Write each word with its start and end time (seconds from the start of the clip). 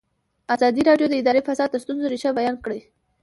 ازادي 0.53 0.81
راډیو 0.89 1.07
د 1.09 1.13
اداري 1.21 1.41
فساد 1.47 1.69
د 1.71 1.77
ستونزو 1.83 2.11
رېښه 2.13 2.31
بیان 2.39 2.55
کړې. 2.65 2.79